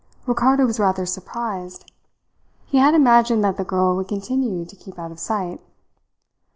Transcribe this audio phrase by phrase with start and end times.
[0.25, 1.91] Ricardo was rather surprised.
[2.65, 5.61] He had imagined that the girl would continue to keep out of sight.